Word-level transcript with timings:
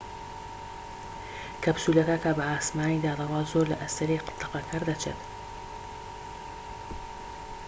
کەپسولەکە 1.63 2.17
کە 2.23 2.31
بە 2.37 2.43
ئاسمانیدا 2.51 3.11
دەڕوات 3.19 3.47
زۆر 3.53 3.65
لە 3.71 3.77
ئەستێرەی 3.81 4.25
تەقەکەر 4.41 4.81
دەچێت 4.89 5.19